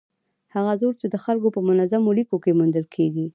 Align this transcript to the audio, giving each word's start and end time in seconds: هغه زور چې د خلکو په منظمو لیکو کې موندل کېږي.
هغه 0.55 0.73
زور 0.81 0.93
چې 1.01 1.07
د 1.09 1.15
خلکو 1.25 1.47
په 1.55 1.61
منظمو 1.67 2.15
لیکو 2.17 2.37
کې 2.43 2.57
موندل 2.59 2.85
کېږي. 2.95 3.25